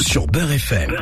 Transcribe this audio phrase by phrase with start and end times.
[0.00, 0.96] Sur Beurre FM.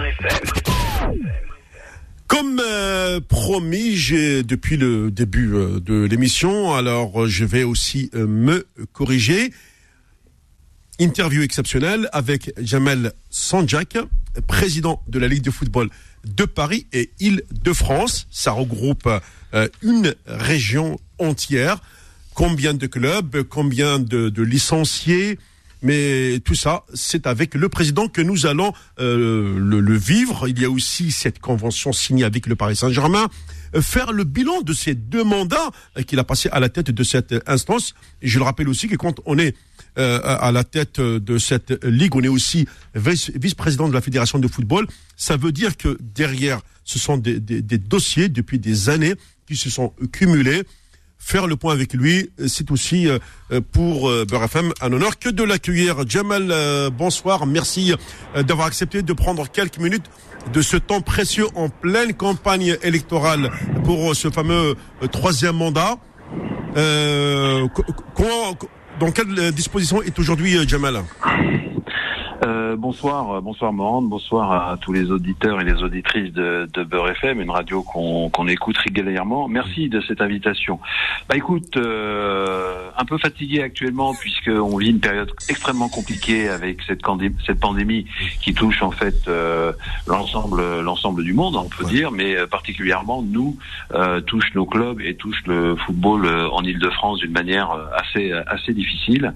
[2.27, 8.11] Comme euh, promis, j'ai depuis le début euh, de l'émission, alors euh, je vais aussi
[8.15, 9.53] me corriger.
[10.99, 13.99] Interview exceptionnelle avec Jamel Sanjak,
[14.47, 15.91] président de la Ligue de football
[16.25, 18.27] de Paris et Île-de-France.
[18.31, 19.09] Ça regroupe
[19.83, 21.81] une région entière.
[22.35, 25.39] Combien de clubs, combien de licenciés,
[25.85, 30.49] mais tout ça, c'est avec le président que nous allons euh, le, vivre.
[30.49, 33.29] Il y a aussi cette convention signée avec le Paris Saint-Germain.
[33.77, 36.91] Euh, faire le bilan de ces deux mandats euh, qu'il a passé à la tête
[36.91, 37.95] de cette instance.
[38.23, 39.55] Je le rappelle aussi que quand on est
[39.97, 44.89] à la tête de cette ligue, on est aussi vice-président de la fédération de football.
[45.17, 49.15] Ça veut dire que derrière, ce sont des, des dossiers depuis des années
[49.47, 50.65] qui se sont cumulés
[51.25, 53.19] faire le point avec lui, c'est aussi euh,
[53.73, 56.07] pour euh, Beurre FM un honneur que de l'accueillir.
[56.07, 57.47] Jamal, euh, bonsoir.
[57.47, 57.95] Merci
[58.35, 60.05] d'avoir accepté de prendre quelques minutes
[60.53, 63.51] de ce temps précieux en pleine campagne électorale
[63.85, 64.75] pour ce fameux
[65.11, 65.97] troisième mandat.
[66.77, 67.67] Euh,
[69.01, 71.03] dans quelle disposition est aujourd'hui Jamal?
[72.45, 76.85] Euh, bonsoir, euh, bonsoir Morande, bonsoir à tous les auditeurs et les auditrices de, de
[76.85, 79.49] Beurre FM, une radio qu'on écoute régulièrement.
[79.49, 80.79] Merci de cette invitation.
[81.29, 87.01] Bah écoute, euh, un peu fatigué actuellement puisqu'on vit une période extrêmement compliquée avec cette,
[87.47, 88.07] cette pandémie
[88.43, 89.73] qui touche en fait euh,
[90.07, 93.57] l'ensemble l'ensemble du monde, on peut dire, mais particulièrement nous
[94.27, 99.35] touche nos clubs et touche le football en Île-de-France d'une manière assez assez difficile.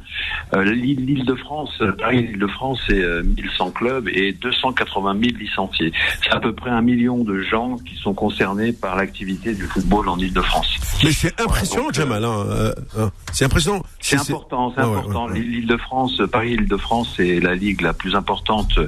[0.53, 5.93] L'Île-de-France, Paris-Île-de-France, c'est 1100 clubs et 280 000 licenciés.
[6.23, 10.09] C'est à peu près un million de gens qui sont concernés par l'activité du football
[10.09, 10.79] en Ile-de-France.
[11.05, 12.25] Mais c'est impressionnant, Jamal.
[12.25, 13.11] Hein, euh, hein.
[13.33, 13.83] c'est impressionnant.
[14.01, 15.29] C'est important, c'est important.
[15.29, 18.79] L'Île-de-France, Paris-Île-de-France, c'est la ligue la plus importante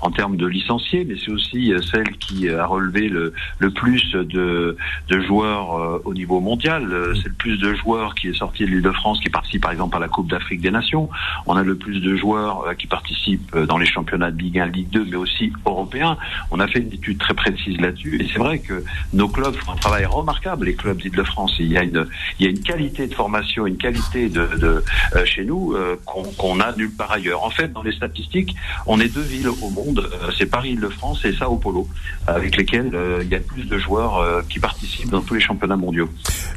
[0.00, 4.12] en termes de licenciés, mais c'est aussi euh, celle qui a relevé le, le plus
[4.12, 4.76] de,
[5.08, 6.88] de joueurs euh, au niveau mondial.
[7.16, 10.00] C'est le plus de joueurs qui est sorti de l'Île-de-France, qui participent par exemple à
[10.00, 11.08] la Coupe d'Afrique des Nations.
[11.46, 14.90] On a le plus de joueurs qui participent dans les championnats de Ligue 1, Ligue
[14.90, 16.16] 2, mais aussi européens.
[16.50, 18.22] On a fait une étude très précise là-dessus.
[18.22, 21.56] Et c'est vrai que nos clubs font un travail remarquable, les clubs d'Île-de-France.
[21.58, 22.06] Il y a une,
[22.38, 24.84] il y a une qualité de formation, une qualité de, de
[25.16, 27.42] euh, chez nous euh, qu'on a nulle part ailleurs.
[27.44, 28.54] En fait, dans les statistiques,
[28.86, 31.88] on est deux villes au monde, euh, c'est Paris-Île-de-France et Sao Paulo,
[32.26, 36.08] avec lesquelles il y a plus de joueurs qui participent dans tous les championnats mondiaux.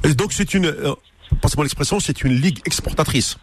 [0.03, 0.73] Et donc c'est une,
[1.41, 3.37] passez-moi l'expression, c'est une ligue exportatrice.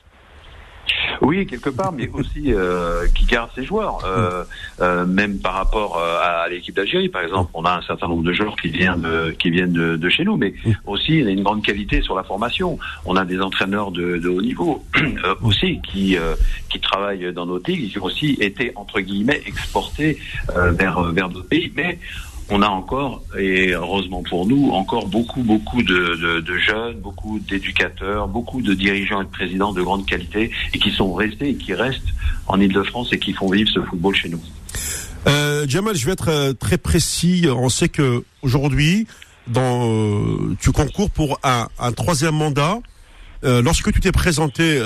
[1.20, 4.44] Oui, quelque part, mais aussi euh, qui garde ses joueurs, euh,
[4.80, 7.50] euh, même par rapport à, l'équipe d'Algérie, par exemple.
[7.54, 10.36] On a un certain nombre de joueurs qui viennent de, qui viennent de, chez nous,
[10.36, 10.54] mais
[10.86, 12.78] aussi il y a une grande qualité sur la formation.
[13.04, 14.84] On a des entraîneurs de, haut niveau
[15.42, 16.16] aussi qui
[16.68, 20.18] qui travaillent dans nos ligues, qui ont aussi été entre guillemets exportés
[20.54, 21.98] vers vers d'autres pays, mais
[22.50, 28.60] on a encore, et heureusement pour nous, encore beaucoup, beaucoup de, jeunes, beaucoup d'éducateurs, beaucoup
[28.60, 32.12] de dirigeants et de présidents de grande qualité et qui sont restés et qui restent
[32.48, 34.40] en Ile-de-France et qui font vivre ce football chez nous.
[35.28, 37.46] Euh, Jamal, je vais être euh, très précis.
[37.48, 39.06] On sait que aujourd'hui,
[39.46, 42.78] dans, euh, tu concours pour un, troisième mandat.
[43.42, 44.82] lorsque tu t'es présenté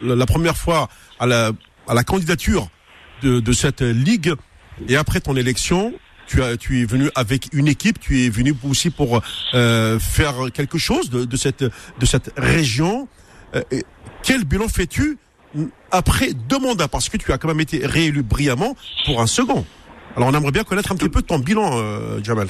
[0.00, 0.88] la, première fois
[1.18, 1.52] à la,
[1.88, 2.68] à la candidature
[3.22, 4.32] de, de cette ligue
[4.88, 5.92] et après ton élection,
[6.30, 9.20] tu as, tu es venu avec une équipe, tu es venu aussi pour
[9.54, 13.08] euh, faire quelque chose de, cette de cette région.
[13.56, 13.62] Euh,
[14.22, 15.18] quel bilan fais-tu
[15.90, 18.76] après deux mandats parce que tu as quand même été réélu brillamment
[19.06, 19.66] pour un second.
[20.16, 22.46] Alors on aimerait bien connaître un petit peu ton bilan, euh, Jamal.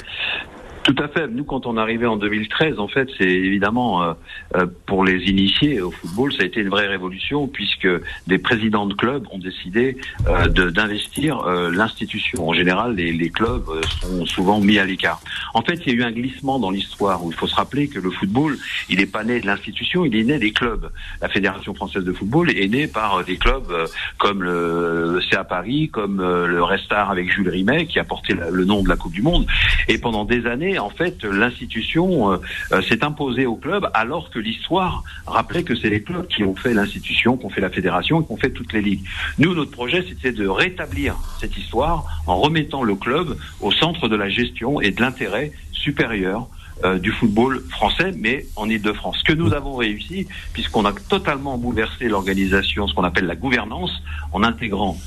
[0.93, 1.27] Tout à fait.
[1.29, 4.13] Nous, quand on arrivé en 2013, en fait, c'est évidemment euh,
[4.55, 7.87] euh, pour les initiés au football, ça a été une vraie révolution puisque
[8.27, 9.95] des présidents de clubs ont décidé
[10.27, 12.49] euh, d'investir l'institution.
[12.49, 13.63] En général, les, les, clubs
[14.01, 15.21] sont souvent mis à l'écart.
[15.53, 17.87] En fait, il y a eu un glissement dans l'histoire où il faut se rappeler
[17.87, 18.57] que le football,
[18.89, 20.91] il n'est pas né de l'institution, il est né des clubs.
[21.21, 23.71] La Fédération française de football est née par des clubs
[24.17, 28.83] comme le CA Paris, comme le Restar avec Jules Rimet, qui a porté le nom
[28.83, 29.45] de la Coupe du Monde.
[29.87, 32.37] Et pendant des années, en fait, l'institution euh,
[32.71, 36.55] euh, s'est imposée au club, alors que l'histoire rappelait que c'est les clubs qui ont
[36.55, 39.03] fait l'institution, qui ont fait la fédération, qui ont fait toutes les ligues.
[39.37, 44.15] Nous, notre projet, c'était de rétablir cette histoire en remettant le club au centre de
[44.15, 46.47] la gestion et de l'intérêt supérieur
[46.83, 49.17] euh, du football français, mais en Ile-de-France.
[49.19, 54.01] Ce que nous avons réussi, puisqu'on a totalement bouleversé l'organisation, ce qu'on appelle la gouvernance,
[54.31, 54.97] en intégrant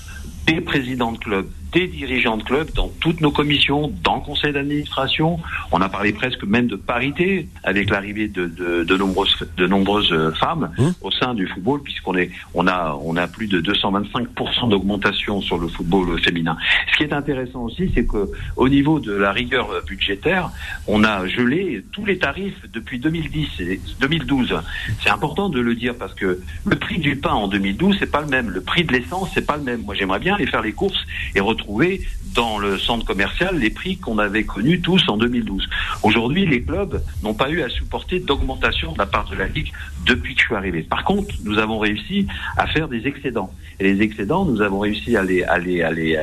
[0.47, 4.53] des présidents de clubs, des dirigeants de clubs dans toutes nos commissions, dans le conseil
[4.53, 5.41] d'administration.
[5.73, 10.13] On a parlé presque même de parité avec l'arrivée de, de, de, nombreuses, de nombreuses
[10.13, 10.91] euh, femmes Mmh.
[11.03, 15.59] au sein du football, puisqu'on est, on a, on a plus de 225% d'augmentation sur
[15.59, 16.57] le football féminin.
[16.93, 20.51] Ce qui est intéressant aussi, c'est que au niveau de la rigueur budgétaire,
[20.87, 24.55] on a gelé tous les tarifs depuis 2010 et 2012.
[25.03, 28.21] C'est important de le dire parce que le prix du pain en 2012, c'est pas
[28.21, 28.51] le même.
[28.51, 29.83] Le prix de l'essence, c'est pas le même.
[29.83, 32.03] Moi, j'aimerais bien aller faire les courses et retrouver
[32.35, 35.69] dans le centre commercial les prix qu'on avait connus tous en 2012.
[36.03, 39.73] Aujourd'hui, les clubs n'ont pas eu à supporter d'augmentation de la part de la Ligue
[40.05, 40.83] depuis que je suis arrivé.
[40.83, 42.27] Par contre, nous avons réussi
[42.57, 43.53] à faire des excédents.
[43.79, 46.19] Et les excédents, nous avons réussi à les, à les, à les,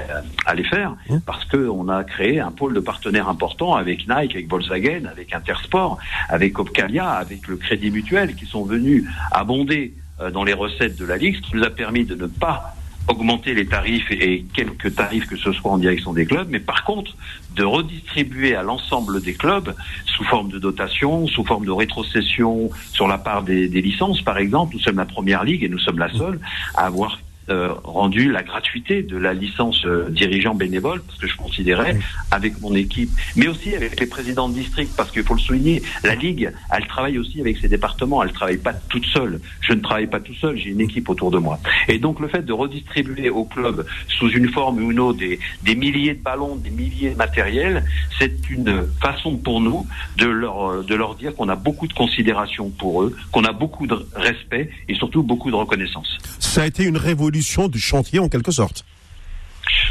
[0.45, 0.95] à les faire
[1.25, 5.97] parce qu'on a créé un pôle de partenaires important avec Nike, avec Volkswagen, avec Intersport,
[6.29, 11.05] avec Opcalia, avec le Crédit Mutuel qui sont venus abonder euh, dans les recettes de
[11.05, 12.75] la Ligue, ce qui nous a permis de ne pas
[13.07, 16.83] augmenter les tarifs et quelques tarifs que ce soit en direction des clubs, mais par
[16.83, 17.15] contre
[17.56, 19.75] de redistribuer à l'ensemble des clubs
[20.06, 24.75] sous forme de dotation, sous forme de rétrocession sur la part des, licences, par exemple.
[24.75, 26.39] Nous sommes la première ligue et nous sommes la seule
[26.75, 27.19] à avoir
[27.51, 31.98] euh, rendu la gratuité de la licence euh, dirigeant bénévole, parce que je considérais,
[32.31, 35.81] avec mon équipe, mais aussi avec les présidents de district, parce qu'il faut le souligner,
[36.03, 39.42] la Ligue, elle travaille aussi avec ses départements, elle ne travaille pas toute seule.
[39.59, 41.59] Je ne travaille pas tout seul, j'ai une équipe autour de moi.
[41.89, 45.39] Et donc le fait de redistribuer aux clubs, sous une forme ou une autre, des,
[45.63, 47.83] des milliers de ballons, des milliers de matériels,
[48.18, 49.86] c'est une façon pour nous
[50.18, 53.88] de leur, de leur dire qu'on a beaucoup de considération pour eux, qu'on a beaucoup
[53.88, 56.18] de respect et surtout beaucoup de reconnaissance.
[56.39, 58.85] Ça a été une révolution du chantier en quelque sorte.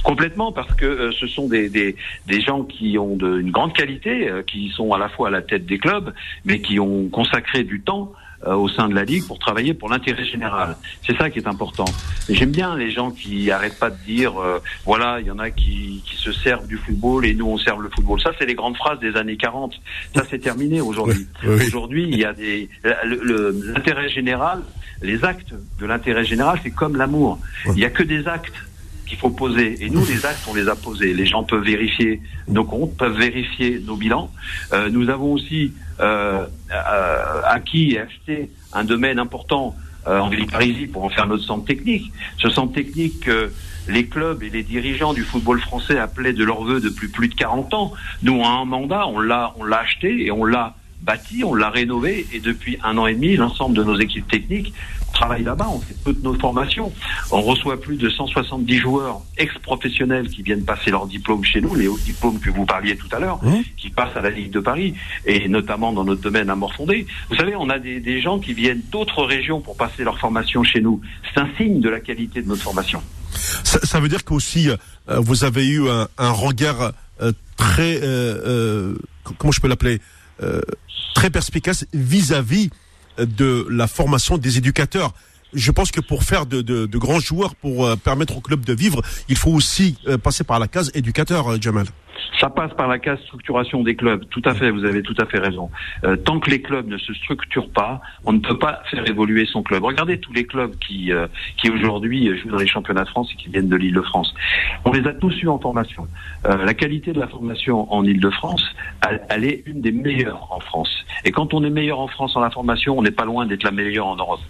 [0.02, 4.42] Complètement, parce que euh, ce sont des, des, gens qui ont une grande qualité, euh,
[4.42, 6.12] qui sont à la fois à la tête des clubs,
[6.44, 8.12] mais qui ont consacré du temps
[8.46, 10.76] au sein de la Ligue pour travailler pour l'intérêt général.
[11.06, 11.84] C'est ça qui est important.
[12.28, 15.50] J'aime bien les gens qui arrêtent pas de dire, euh, voilà, il y en a
[15.50, 18.20] qui, qui se servent du football et nous on sert le football.
[18.20, 19.74] Ça, c'est les grandes phrases des années 40.
[20.14, 21.26] Ça, c'est terminé aujourd'hui.
[21.42, 21.66] Oui, oui.
[21.66, 24.62] Aujourd'hui, il y a des l'intérêt général,
[25.02, 27.38] les actes de l'intérêt général, c'est comme l'amour.
[27.66, 28.54] Il y a que des actes
[29.10, 29.84] qu'il faut poser.
[29.84, 31.12] Et nous, les actes, on les a posés.
[31.12, 34.30] Les gens peuvent vérifier nos comptes, peuvent vérifier nos bilans.
[34.72, 39.74] Euh, nous avons aussi euh, euh, acquis et acheté un domaine important
[40.06, 42.10] en Villeparisis pour en faire notre centre technique.
[42.38, 43.52] Ce centre technique que
[43.86, 47.34] les clubs et les dirigeants du football français appelaient de leur vœu depuis plus de
[47.34, 47.92] 40 ans.
[48.22, 51.68] Nous, à un mandat, on l'a, on l'a acheté et on l'a bâti, on l'a
[51.68, 54.72] rénové et depuis un an et demi, l'ensemble de nos équipes techniques
[55.12, 56.92] travaillent là-bas, on fait toutes nos formations.
[57.30, 61.88] On reçoit plus de 170 joueurs ex-professionnels qui viennent passer leur diplôme chez nous, les
[61.88, 63.62] hauts diplômes que vous parliez tout à l'heure, Mmh.
[63.76, 67.06] qui passent à la Ligue de Paris et notamment dans notre domaine à Morfondé.
[67.30, 70.62] Vous savez, on a des, des gens qui viennent d'autres régions pour passer leur formation
[70.64, 71.00] chez nous.
[71.32, 73.02] C'est un signe de la qualité de notre formation.
[73.32, 74.76] Ça, ça veut dire qu'aussi euh,
[75.20, 76.92] vous avez eu un, un regard
[77.22, 78.94] euh, très, euh, euh,
[79.38, 80.00] comment je peux l'appeler,
[80.42, 80.60] euh,
[81.14, 82.70] très perspicace vis-à-vis
[83.26, 85.12] de la formation des éducateurs.
[85.52, 88.64] Je pense que pour faire de, de- de grands joueurs, pour euh, permettre au club
[88.64, 91.86] de vivre, il faut aussi euh, passer par la case éducateur, euh, Jamal.
[92.38, 94.24] Ça passe par la case structuration des clubs.
[94.30, 95.70] Tout à fait, vous avez tout à fait raison.
[96.04, 99.46] Euh, tant que les clubs ne se structurent pas, on ne peut pas faire évoluer
[99.46, 99.84] son club.
[99.84, 101.26] Regardez tous les clubs qui, euh,
[101.56, 104.34] qui aujourd'hui jouent dans les championnats de France et qui viennent de l'Île-de-France.
[104.84, 106.06] On les a tous eus en formation.
[106.46, 108.64] Euh, la qualité de la formation en Île-de-France,
[109.08, 111.04] elle, elle est une des meilleures en France.
[111.24, 113.64] Et quand on est meilleur en France en la formation, on n'est pas loin d'être
[113.64, 114.40] la meilleure en Europe.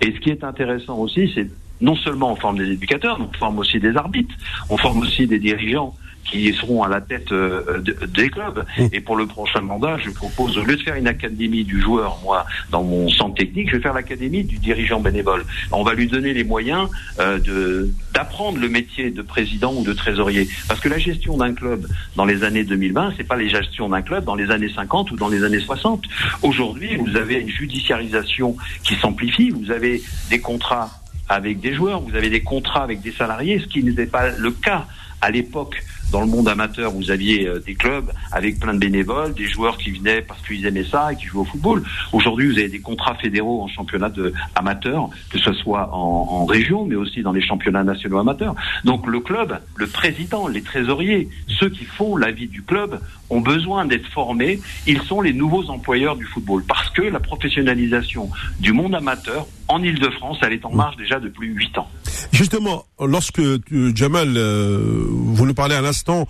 [0.00, 1.48] Et ce qui est intéressant aussi, c'est
[1.80, 4.34] non seulement on forme des éducateurs, mais on forme aussi des arbitres,
[4.68, 5.94] on forme aussi des dirigeants
[6.30, 8.64] qui seront à la tête euh, de- des clubs.
[8.92, 12.18] Et pour le prochain mandat, je propose, au lieu de faire une académie du joueur,
[12.22, 15.44] moi, dans mon centre technique, je vais faire l'académie du dirigeant bénévole.
[15.72, 19.92] On va lui donner les moyens euh, de d'apprendre le métier de président ou de
[19.92, 20.48] trésorier.
[20.66, 24.02] Parce que la gestion d'un club dans les années 2020, c'est pas les gestions d'un
[24.02, 26.02] club dans les années 50 ou dans les années 60.
[26.42, 30.90] Aujourd'hui, vous avez une judiciarisation qui s'amplifie, vous avez des contrats
[31.28, 34.50] avec des joueurs, vous avez des contrats avec des salariés, ce qui n'était pas le
[34.50, 34.86] cas
[35.20, 39.34] à l'époque dans le monde amateur, vous aviez euh, des clubs avec plein de bénévoles,
[39.34, 41.82] des joueurs qui venaient parce qu'ils aimaient ça et qui jouaient au football.
[42.12, 46.44] Aujourd'hui, vous avez des contrats fédéraux en championnat de amateur, que ce soit en, en
[46.46, 48.54] région, mais aussi dans les championnats nationaux amateurs.
[48.84, 53.00] Donc le club, le président, les trésoriers, ceux qui font la vie du club,
[53.30, 54.60] ont besoin d'être formés.
[54.86, 59.82] Ils sont les nouveaux employeurs du football parce que la professionnalisation du monde amateur en
[59.82, 61.90] Ile-de-France, elle est en marche déjà depuis huit ans.
[62.32, 63.60] Justement, lorsque euh,
[63.94, 66.28] Jamal, euh, vous nous parlez à l'instant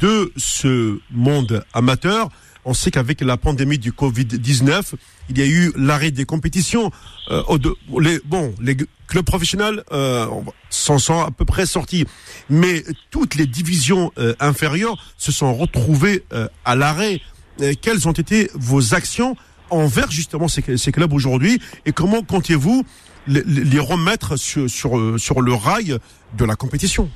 [0.00, 2.28] de ce monde amateur,
[2.64, 4.94] On sait qu'avec la pandémie du Covid-19,
[5.30, 6.90] il y a eu l'arrêt des compétitions.
[7.30, 7.42] Euh,
[7.98, 9.82] les, bon, les clubs professionnels
[10.68, 12.04] s'en sont à peu près sortis,
[12.50, 16.24] mais toutes les divisions inférieures se sont retrouvées
[16.66, 17.22] à l'arrêt.
[17.80, 19.34] quelles ont été vos actions
[19.70, 21.62] envers justement ces clubs aujourd'hui?
[21.86, 22.84] Et comment comptez-vous
[23.28, 25.98] les, les, remettre sur, sur, sur le rail
[26.36, 27.08] de la compétition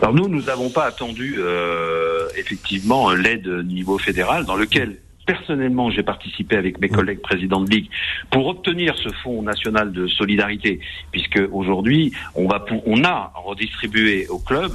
[0.00, 6.02] alors nous, nous n'avons pas attendu euh, effectivement l'aide niveau fédéral dans lequel personnellement, j'ai
[6.02, 7.90] participé avec mes collègues présidents de ligue
[8.30, 10.80] pour obtenir ce fonds national de solidarité,
[11.12, 14.72] puisque aujourd'hui, on va, on a redistribué au club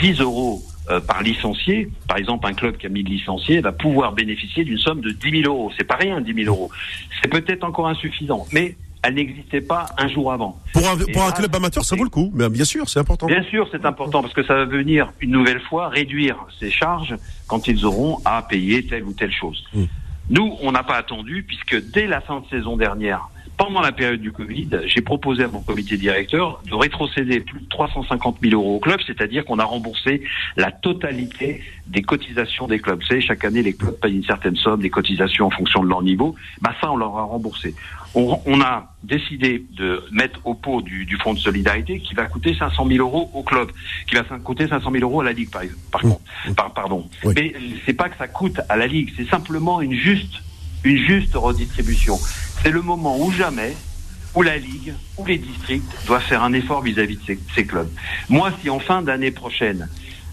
[0.00, 1.90] 10 euros euh, par licencié.
[2.06, 5.42] Par exemple, un club qui a 1000 licenciés va pouvoir bénéficier d'une somme de 10
[5.42, 5.72] 000 euros.
[5.76, 6.70] C'est pas rien, 10 000 euros.
[7.20, 10.60] C'est peut-être encore insuffisant, mais elle n'existait pas un jour avant.
[10.72, 13.26] Pour un, pour un club amateur, ça vaut le coup, mais bien sûr, c'est important.
[13.26, 17.16] Bien sûr, c'est important parce que ça va venir une nouvelle fois réduire ses charges
[17.48, 19.64] quand ils auront à payer telle ou telle chose.
[19.74, 19.84] Mmh.
[20.30, 23.28] Nous, on n'a pas attendu puisque dès la fin de saison dernière,
[23.64, 27.68] pendant la période du Covid, j'ai proposé à mon comité directeur de rétrocéder plus de
[27.68, 30.22] 350 000 euros au club, c'est-à-dire qu'on a remboursé
[30.56, 32.98] la totalité des cotisations des clubs.
[33.00, 35.88] Vous savez, chaque année, les clubs payent une certaine somme, des cotisations en fonction de
[35.88, 36.34] leur niveau.
[36.60, 37.76] Bah ça, on leur a remboursé.
[38.16, 42.26] On, on a décidé de mettre au pot du, du, fonds de solidarité qui va
[42.26, 43.70] coûter 500 000 euros au club,
[44.08, 46.20] qui va coûter 500 000 euros à la ligue, par, par contre.
[46.56, 47.08] Par, pardon.
[47.22, 47.34] Oui.
[47.36, 47.54] Mais
[47.86, 50.42] c'est pas que ça coûte à la ligue, c'est simplement une juste,
[50.84, 52.18] une juste redistribution
[52.62, 53.74] c'est le moment où jamais
[54.34, 57.66] où la Ligue, où les districts doivent faire un effort vis-à-vis -vis de ces, ces,
[57.66, 57.90] clubs.
[58.28, 59.88] Moi, si en fin d'année prochaine,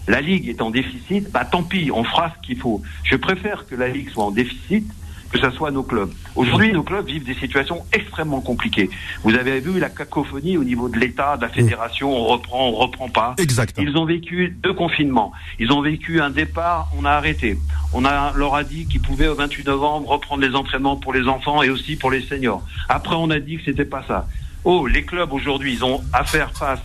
[0.08, 2.82] la Ligue est en déficit, bah tant pis, on fera ce qu'il faut.
[3.04, 4.86] Je préfère que la Ligue soit en déficit
[5.30, 6.10] que ce soit nos clubs.
[6.34, 8.90] Aujourd'hui, nos clubs vivent des situations extrêmement compliquées.
[9.22, 12.72] Vous avez vu la cacophonie au niveau de l'État, de la fédération, on reprend, on
[12.72, 13.34] reprend pas.
[13.38, 13.86] Exactement.
[13.88, 15.32] Ils ont vécu deux confinements.
[15.58, 17.58] Ils ont vécu un départ, on a arrêté.
[17.92, 21.26] On a, leur a dit qu'ils pouvaient au 28 novembre reprendre les entraînements pour les
[21.28, 22.62] enfants et aussi pour les seniors.
[22.88, 24.26] Après, on a dit que c'était pas ça.
[24.64, 26.80] Oh, les clubs aujourd'hui, ils ont à faire face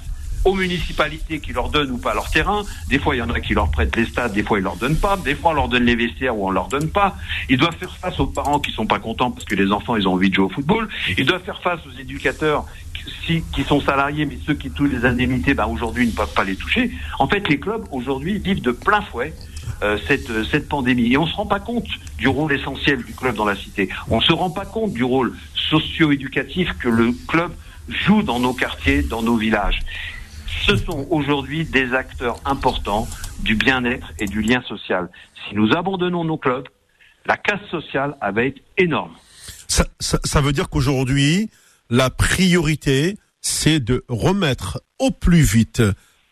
[0.46, 2.64] aux municipalités qui leur donnent ou pas leur terrain.
[2.88, 4.78] Des fois, il y en a qui leur prêtent les stades, des fois, ils leur
[4.78, 5.18] donnent pas.
[5.18, 7.18] Des fois, on leur donne les vestiaires ou on leur donne pas.
[7.50, 10.08] Ils doivent faire face aux parents qui sont pas contents parce que les enfants, ils
[10.08, 10.88] ont envie de jouer au football.
[11.18, 12.66] Ils doivent faire face aux éducateurs
[13.25, 16.56] qui, sont salariés, mais ceux qui touchent les indemnités, ben, aujourd'hui, ne peuvent pas les
[16.56, 16.92] toucher.
[17.20, 19.34] En fait, les clubs, aujourd'hui, vivent de plein fouet
[19.84, 21.12] euh, cette, cette pandémie.
[21.12, 21.88] Et on se rend pas compte
[22.18, 23.90] du rôle essentiel du club dans la cité.
[24.10, 27.52] On se rend pas compte du rôle socio-éducatif que le club
[27.90, 29.80] joue dans nos quartiers, dans nos villages
[30.65, 33.07] ce sont aujourd'hui des acteurs importants
[33.39, 35.10] du bien-être et du lien social.
[35.48, 36.67] Si nous abandonnons nos clubs,
[37.25, 39.12] la casse sociale va être énorme.
[39.67, 41.50] Ça, ça, ça veut dire qu'aujourd'hui,
[41.89, 45.81] la priorité, c'est de remettre au plus vite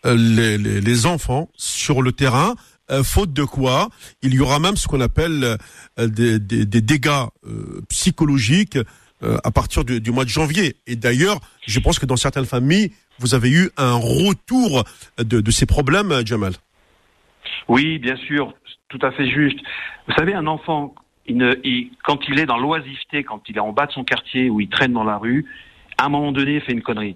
[0.05, 2.55] euh, les, les, les, enfants sur le terrain.
[2.91, 3.89] Euh, faute de quoi,
[4.21, 5.57] il y aura même ce qu'on appelle
[5.99, 7.25] euh, des, des, des, dégâts
[7.89, 8.77] psychologiques
[9.45, 10.75] à partir du, mois de janvier.
[10.85, 14.83] Et d'ailleurs, je pense que dans certaines familles, vous avez eu un retour
[15.17, 16.53] de, ces problèmes, Jamal.
[17.67, 18.53] Oui, bien sûr,
[18.89, 19.59] tout à fait juste.
[20.07, 20.93] Vous savez, un enfant,
[22.03, 24.69] quand il est dans l'oisiveté, quand il est en bas de son quartier ou il
[24.69, 25.45] traîne dans la rue,
[25.97, 27.15] à un moment donné, il fait une connerie.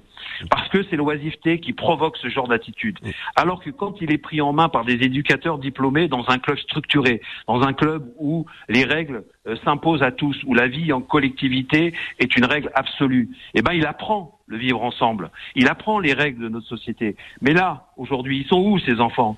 [0.49, 2.99] Parce que c'est l'oisiveté qui provoque ce genre d'attitude.
[3.35, 6.57] Alors que quand il est pris en main par des éducateurs diplômés dans un club
[6.57, 11.01] structuré, dans un club où les règles euh, s'imposent à tous, où la vie en
[11.01, 15.31] collectivité est une règle absolue, eh ben il apprend le vivre ensemble.
[15.55, 17.15] Il apprend les règles de notre société.
[17.41, 19.37] Mais là, aujourd'hui, ils sont où ces enfants?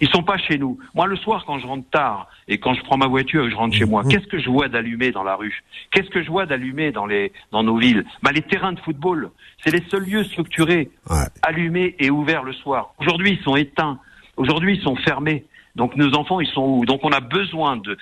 [0.00, 0.78] Ils sont pas chez nous.
[0.94, 3.52] Moi, le soir, quand je rentre tard et quand je prends ma voiture et que
[3.52, 5.62] je rentre chez moi, qu'est-ce que je vois d'allumer dans la rue?
[5.90, 8.04] Qu'est-ce que je vois d'allumer dans les dans nos villes?
[8.22, 9.30] Bah, les terrains de football.
[9.64, 11.16] C'est les seuls lieux structurés, ouais.
[11.42, 12.94] allumés et ouverts le soir.
[12.98, 13.98] Aujourd'hui, ils sont éteints.
[14.36, 15.44] Aujourd'hui, ils sont fermés.
[15.74, 16.84] Donc nos enfants, ils sont où?
[16.84, 17.96] Donc on a besoin de,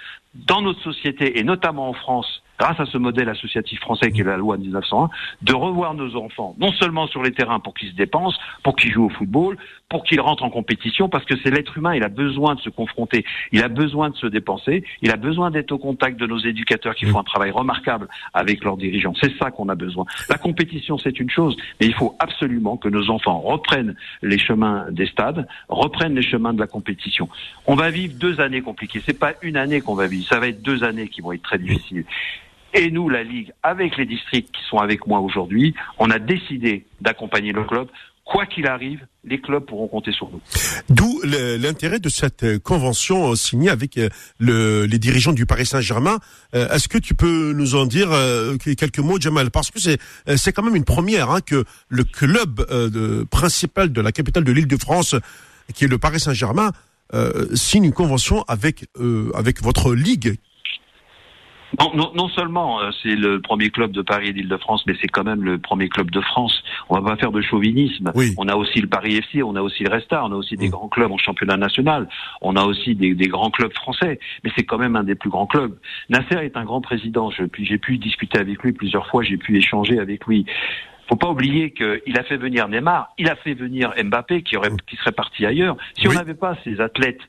[0.47, 4.25] dans notre société et notamment en France, grâce à ce modèle associatif français qui est
[4.25, 5.11] la loi de 1901,
[5.43, 8.93] de revoir nos enfants, non seulement sur les terrains pour qu'ils se dépensent, pour qu'ils
[8.93, 9.57] jouent au football,
[9.88, 12.71] pour qu'ils rentrent en compétition, parce que c'est l'être humain, il a besoin de se
[12.71, 16.38] confronter, il a besoin de se dépenser, il a besoin d'être au contact de nos
[16.38, 19.14] éducateurs qui font un travail remarquable avec leurs dirigeants.
[19.21, 20.05] C'est ça qu'on a besoin.
[20.28, 24.87] La compétition, c'est une chose, mais il faut absolument que nos enfants reprennent les chemins
[24.90, 27.28] des stades, reprennent les chemins de la compétition.
[27.66, 29.02] On va vivre deux années compliquées.
[29.07, 31.42] C'est pas une année qu'on va vivre, ça va être deux années qui vont être
[31.42, 32.04] très difficiles.
[32.75, 36.85] Et nous, la Ligue, avec les districts qui sont avec moi aujourd'hui, on a décidé
[37.00, 37.88] d'accompagner le club.
[38.25, 40.40] Quoi qu'il arrive, les clubs pourront compter sur nous.
[40.90, 44.00] D'où l'intérêt de cette convention signée avec
[44.40, 46.18] le, les dirigeants du Paris Saint-Germain.
[46.52, 48.09] Est-ce que tu peux nous en dire
[48.59, 49.52] quelques mots, Jamal?
[49.52, 54.11] Parce que c'est quand même une première hein, que le club de, principal de la
[54.11, 55.14] capitale de l'Île-de-France,
[55.73, 56.73] qui est le Paris Saint-Germain,
[57.55, 58.87] signe une convention avec
[59.35, 60.37] avec votre ligue
[61.95, 65.25] non, non, seulement euh, c'est le premier club de Paris et d'Île-de-France, mais c'est quand
[65.25, 66.63] même le premier club de France.
[66.89, 68.13] On va pas faire de chauvinisme.
[68.39, 70.69] On a aussi le Paris FC, on a aussi le Resta, on a aussi des
[70.69, 72.09] grands clubs en championnat national,
[72.41, 75.47] on a aussi des, grands clubs français, mais c'est quand même un des plus grands
[75.47, 75.77] clubs.
[76.09, 77.31] Nasser est un grand président.
[77.31, 80.47] J'ai pu discuter avec lui plusieurs fois, j'ai pu échanger avec lui
[81.09, 84.71] faut pas oublier qu'il a fait venir Neymar, il a fait venir Mbappé qui aurait,
[84.87, 85.77] qui serait parti ailleurs.
[85.99, 87.21] Si on n'avait pas ces athlètes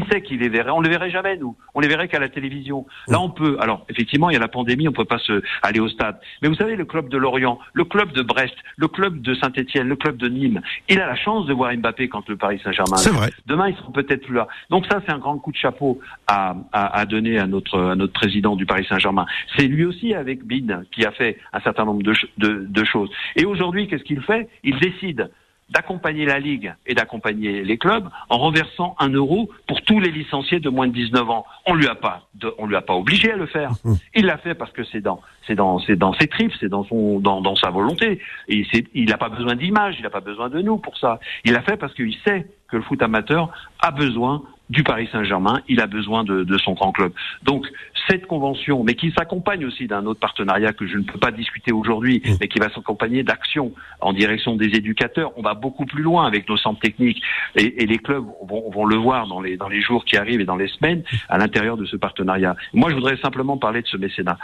[0.00, 0.70] qui sait qui les verrait?
[0.70, 1.56] On les verrait jamais, nous.
[1.74, 2.86] On les verrait qu'à la télévision.
[3.08, 3.56] Là, on peut.
[3.60, 6.18] Alors, effectivement, il y a la pandémie, on peut pas se aller au stade.
[6.42, 9.88] Mais vous savez, le club de Lorient, le club de Brest, le club de Saint-Etienne,
[9.88, 12.96] le club de Nîmes, il a la chance de voir Mbappé quand le Paris Saint-Germain.
[12.96, 13.30] C'est vrai.
[13.46, 14.48] Demain, ils seront peut-être plus là.
[14.70, 17.94] Donc ça, c'est un grand coup de chapeau à, à, à, donner à notre, à
[17.94, 19.26] notre président du Paris Saint-Germain.
[19.56, 23.10] C'est lui aussi avec Bin qui a fait un certain nombre de, de, de choses.
[23.36, 24.48] Et aujourd'hui, qu'est-ce qu'il fait?
[24.64, 25.30] Il décide
[25.70, 30.60] d'accompagner la Ligue et d'accompagner les clubs en renversant un euro pour tous les licenciés
[30.60, 31.44] de moins de 19 ans.
[31.66, 33.72] On lui a pas, on lui a pas obligé à le faire.
[33.84, 33.94] Mmh.
[34.14, 36.84] Il l'a fait parce que c'est dans, c'est dans, c'est dans ses tripes, c'est dans
[36.84, 38.20] son, dans, dans sa volonté.
[38.48, 41.18] Et il n'a pas besoin d'image, il n'a pas besoin de nous pour ça.
[41.44, 45.60] Il l'a fait parce qu'il sait que le foot amateur a besoin du Paris Saint-Germain,
[45.68, 47.12] il a besoin de, de, son grand club.
[47.42, 47.66] Donc
[48.08, 51.72] cette convention, mais qui s'accompagne aussi d'un autre partenariat que je ne peux pas discuter
[51.72, 52.30] aujourd'hui, mmh.
[52.40, 55.32] mais qui va s'accompagner d'actions en direction des éducateurs.
[55.36, 57.22] On va beaucoup plus loin avec nos centres techniques
[57.54, 60.40] et, et les clubs vont, vont, le voir dans les, dans les jours qui arrivent
[60.40, 62.56] et dans les semaines à l'intérieur de ce partenariat.
[62.74, 64.38] Moi, je voudrais simplement parler de ce mécénat.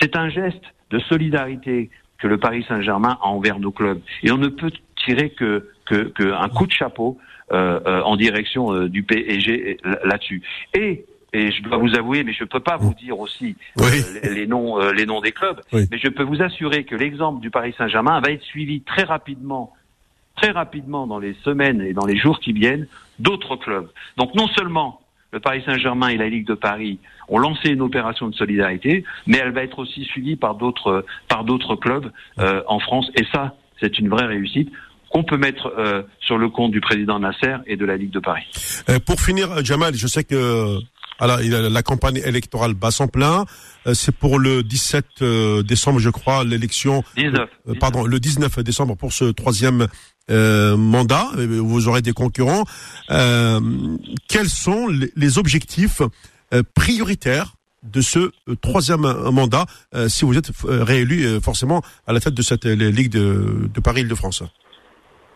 [0.00, 4.00] C'est un geste de solidarité que le Paris Saint-Germain a envers nos clubs.
[4.22, 4.72] Et on ne peut
[5.04, 7.18] tirer que, que, que un coup de chapeau
[7.50, 10.42] en direction euh, du PSG là-dessus.
[10.74, 13.54] Et et je dois vous avouer, mais je ne peux pas vous dire aussi
[14.22, 17.74] les, noms, les noms des clubs, mais je peux vous assurer que l'exemple du Paris
[17.76, 19.74] Saint-Germain va être suivi très rapidement,
[20.36, 22.86] très rapidement dans les semaines et dans les jours qui viennent,
[23.18, 23.90] d'autres clubs.
[24.16, 25.02] Donc non seulement
[25.32, 29.36] le Paris Saint-Germain et la Ligue de Paris ont lancé une opération de solidarité, mais
[29.36, 33.98] elle va être aussi suivie par d'autres par d'autres clubs en France, et ça, c'est
[33.98, 34.72] une vraie réussite
[35.10, 38.20] qu'on peut mettre euh, sur le compte du président Nasser et de la Ligue de
[38.20, 38.46] Paris.
[38.88, 40.78] Euh, pour finir, Jamal, je sais que
[41.20, 43.44] alors, la campagne électorale bat son plein.
[43.86, 45.24] Euh, c'est pour le 17
[45.64, 47.02] décembre, je crois, l'élection.
[47.16, 47.48] 19.
[47.80, 49.88] Pardon, le 19 décembre pour ce troisième
[50.28, 51.26] mandat.
[51.36, 52.64] Vous aurez des concurrents.
[53.08, 54.86] quels sont
[55.16, 56.02] les objectifs
[56.74, 59.64] prioritaires de ce troisième mandat
[60.06, 64.44] si vous êtes réélu forcément à la tête de cette Ligue de, de Paris-Île-de-France?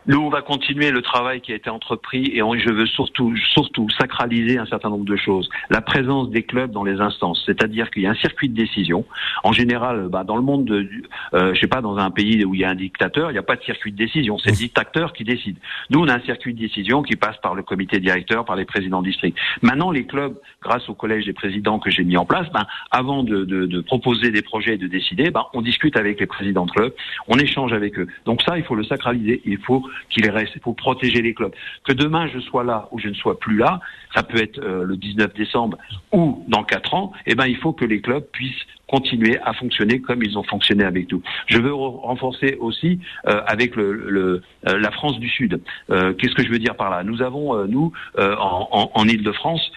[0.07, 3.88] Nous, on va continuer le travail qui a été entrepris et je veux surtout, surtout
[3.91, 5.49] sacraliser un certain nombre de choses.
[5.71, 9.05] La présence des clubs dans les instances, c'est-à-dire qu'il y a un circuit de décision.
[9.45, 10.88] En général, bah, dans le monde, de,
[11.35, 13.38] euh, je sais pas, dans un pays où il y a un dictateur, il n'y
[13.38, 14.38] a pas de circuit de décision.
[14.38, 15.57] C'est le dictateur qui décide.
[15.91, 18.65] Nous, on a un circuit de décision qui passe par le comité directeur, par les
[18.65, 19.38] présidents de district.
[19.62, 23.23] Maintenant, les clubs, grâce au collège des présidents que j'ai mis en place, ben, avant
[23.23, 26.67] de, de, de, proposer des projets et de décider, ben, on discute avec les présidents
[26.67, 26.93] de clubs,
[27.29, 28.09] on échange avec eux.
[28.25, 29.43] Donc ça, il faut le sacraliser.
[29.45, 31.55] Il faut qu'il reste pour protéger les clubs.
[31.85, 33.81] Que demain je sois là ou je ne sois plus là,
[34.15, 35.79] ça peut être euh, le 19 décembre
[36.13, 40.01] ou dans quatre ans, eh ben il faut que les clubs puissent continuer à fonctionner
[40.01, 41.23] comme ils ont fonctionné avec nous.
[41.47, 45.61] Je veux renforcer aussi euh, avec le, le euh, la France du Sud.
[45.91, 47.03] Euh, Qu'est-ce que je veux dire par là?
[47.03, 49.73] Nous avons, euh, nous, en, en, en Ile-de-France,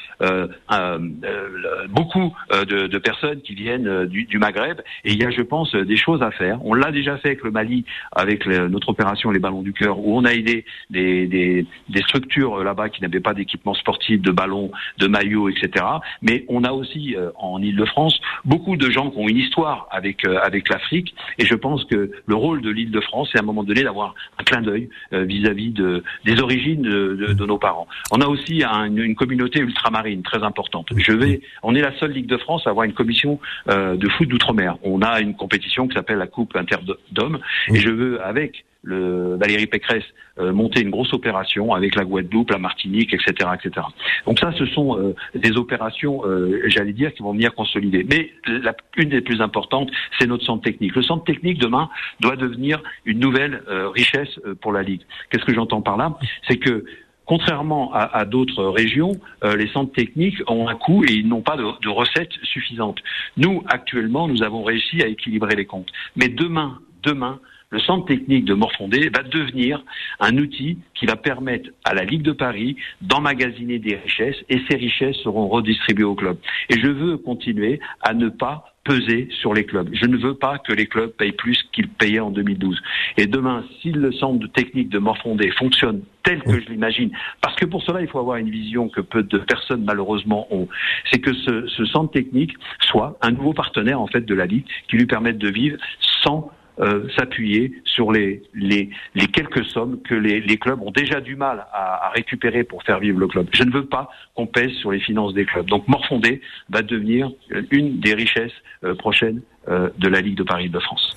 [1.89, 5.73] beaucoup de, de, personnes qui viennent du, du, Maghreb et il y a, je pense,
[5.73, 6.60] des choses à faire.
[6.65, 10.17] On l'a déjà fait avec le Mali, avec notre opération Les Ballons du Cœur, où
[10.17, 14.71] on a aidé des, des, des structures là-bas qui n'avaient pas d'équipement sportif, de ballons,
[14.97, 15.86] de maillots, etc.
[16.21, 20.39] Mais on a aussi en Ile-de-France beaucoup de gens qui ont une histoire avec euh,
[20.41, 23.83] avec l'Afrique, et je pense que le rôle de l'Île-de-France, c'est à un moment donné
[23.83, 27.87] d'avoir un clin d'œil euh, vis-à-vis de des origines de, nos parents.
[28.11, 30.87] On a aussi une communauté ultramarine très importante.
[30.95, 33.39] Je vais, on est la seule Ligue de France à avoir une commission
[33.69, 34.77] euh, de foot d'outre-mer.
[34.83, 37.39] On a une compétition qui s'appelle la Coupe Interdôme,
[37.69, 40.03] et je veux avec le Valérie Pécresse
[40.37, 43.85] euh, monter une grosse opération avec la Guadeloupe, la Martinique, etc., etc.
[44.25, 48.05] Donc ça, ce sont euh, des opérations, euh, j'allais dire, qui vont venir consolider.
[48.09, 50.93] Mais la, une des plus importantes, c'est notre centre technique.
[50.95, 53.61] Le centre technique demain doit devenir une nouvelle
[53.93, 55.01] richesse pour la Ligue.
[55.29, 56.17] Qu'est-ce que j'entends par là?
[56.47, 56.85] C'est que
[57.27, 61.89] Contrairement à, d'autres régions, les centres techniques ont un coût et ils n'ont pas de,
[61.89, 62.99] recettes suffisantes.
[63.35, 65.91] Nous, actuellement, nous avons réussi à équilibrer les comptes.
[66.15, 67.39] Mais demain, demain,
[67.69, 69.83] le centre technique de Morfondé va devenir
[70.19, 74.77] un outil qui va permettre à la Ligue de Paris d'emmagasiner des richesses et ces
[74.77, 76.37] richesses seront redistribuées au club.
[76.69, 79.89] Et je veux continuer à ne pas peser sur les clubs.
[79.93, 82.79] Je ne veux pas que les clubs payent plus qu'ils payaient en 2012.
[83.17, 87.09] Et demain, si le centre technique de Morfondé fonctionne tel que je l'imagine,
[87.41, 90.67] parce que pour cela, il faut avoir une vision que peu de personnes malheureusement ont,
[91.11, 94.65] c'est que ce, ce centre technique soit un nouveau partenaire en fait de la Ligue
[94.87, 95.77] qui lui permette de vivre
[96.23, 98.89] sans euh, s'appuyer sur les, les,
[99.33, 103.27] quelques sommes que les, clubs ont déjà du mal à, récupérer pour faire vivre le
[103.27, 103.47] club.
[103.53, 105.65] Je ne veux pas qu'on pèse sur les finances des clubs.
[105.67, 107.31] Donc Morfondé va devenir
[107.71, 108.51] une des richesses
[108.83, 111.15] euh, prochaines de la Ligue de Paris de France.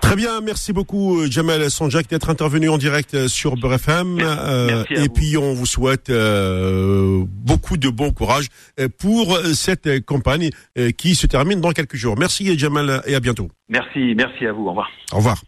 [0.00, 4.18] Très bien, merci beaucoup Jamal Sanjak d'être intervenu en direct sur Beurre FM.
[4.20, 8.46] Euh, et puis on vous souhaite euh, beaucoup de bon courage
[8.98, 10.50] pour cette campagne
[10.96, 12.16] qui se termine dans quelques jours.
[12.18, 13.48] Merci Jamal et à bientôt.
[13.68, 14.66] Merci, merci à vous.
[14.66, 14.90] Au revoir.
[15.12, 15.42] Au revoir.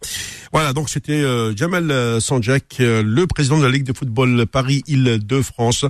[0.53, 5.87] Voilà, donc c'était euh, Jamal Sanjak, euh, le président de la Ligue de football Paris-Île-de-France,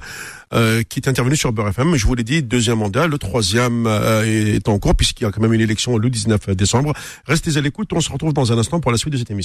[0.52, 1.72] euh, qui est intervenu sur Beurre.
[1.94, 5.40] Je vous l'ai dit, deuxième mandat, le troisième est en cours puisqu'il y a quand
[5.40, 6.92] même une élection le 19 décembre.
[7.26, 9.42] Restez à l'écoute, on se retrouve dans un instant pour la suite de cette émission.